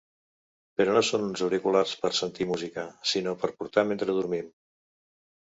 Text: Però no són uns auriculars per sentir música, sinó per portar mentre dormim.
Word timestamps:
Però 0.79 0.95
no 0.97 1.03
són 1.09 1.25
uns 1.25 1.43
auriculars 1.47 1.93
per 2.05 2.11
sentir 2.21 2.47
música, 2.53 2.87
sinó 3.13 3.37
per 3.45 3.53
portar 3.61 3.87
mentre 3.93 4.17
dormim. 4.23 4.53